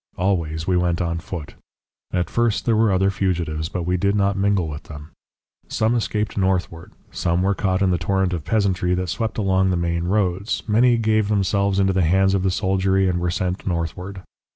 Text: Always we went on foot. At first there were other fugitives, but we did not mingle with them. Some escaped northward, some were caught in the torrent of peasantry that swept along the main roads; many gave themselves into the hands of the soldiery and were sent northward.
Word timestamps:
Always 0.17 0.65
we 0.65 0.75
went 0.77 0.99
on 0.99 1.19
foot. 1.19 1.53
At 2.11 2.27
first 2.31 2.65
there 2.65 2.75
were 2.75 2.91
other 2.91 3.11
fugitives, 3.11 3.69
but 3.69 3.83
we 3.85 3.97
did 3.97 4.15
not 4.15 4.35
mingle 4.35 4.67
with 4.67 4.85
them. 4.89 5.11
Some 5.67 5.93
escaped 5.93 6.35
northward, 6.39 6.91
some 7.11 7.43
were 7.43 7.53
caught 7.53 7.83
in 7.83 7.91
the 7.91 7.99
torrent 7.99 8.33
of 8.33 8.43
peasantry 8.43 8.95
that 8.95 9.09
swept 9.09 9.37
along 9.37 9.69
the 9.69 9.77
main 9.77 10.05
roads; 10.05 10.63
many 10.67 10.97
gave 10.97 11.27
themselves 11.27 11.79
into 11.79 11.93
the 11.93 12.01
hands 12.01 12.33
of 12.33 12.41
the 12.41 12.49
soldiery 12.49 13.07
and 13.07 13.19
were 13.19 13.29
sent 13.29 13.67
northward. 13.67 14.23